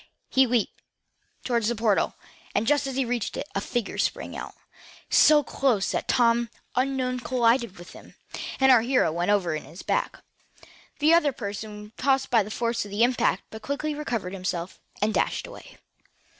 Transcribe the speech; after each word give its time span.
He 0.31 0.41
fairly 0.45 0.57
leaped 0.57 0.81
toward 1.45 1.63
the 1.65 1.75
portal, 1.75 2.15
and, 2.55 2.65
just 2.65 2.87
as 2.87 2.95
he 2.95 3.05
reached 3.05 3.37
it, 3.37 3.47
a 3.53 3.61
figure 3.61 3.99
sprang 3.99 4.35
out. 4.35 4.55
So 5.11 5.43
close 5.43 5.93
was 5.93 6.03
Tom 6.07 6.45
that 6.45 6.51
the 6.73 6.81
unknown 6.81 7.19
collided 7.19 7.77
with 7.77 7.91
him, 7.91 8.15
and 8.59 8.71
our 8.71 8.81
hero 8.81 9.11
went 9.11 9.29
over 9.29 9.55
on 9.55 9.61
his 9.65 9.83
back. 9.83 10.23
The 10.97 11.13
other 11.13 11.31
person 11.31 11.83
was 11.83 11.91
tossed 11.97 12.31
back 12.31 12.39
by 12.39 12.41
the 12.43 12.49
force 12.49 12.83
of 12.83 12.89
the 12.89 13.03
impact, 13.03 13.43
but 13.51 13.61
quickly 13.61 13.93
recovered 13.93 14.33
himself, 14.33 14.79
and 15.03 15.13
dashed 15.13 15.45
away. 15.45 15.77